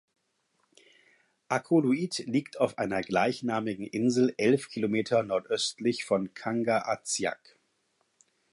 Akulliit 1.47 2.23
liegt 2.25 2.59
auf 2.59 2.79
einer 2.79 3.01
gleichnamigen 3.03 3.85
Insel 3.85 4.33
elf 4.39 4.67
Kilometer 4.69 5.21
nordöstlich 5.21 6.05
von 6.05 6.33
Kangaatsiaq. 6.33 7.59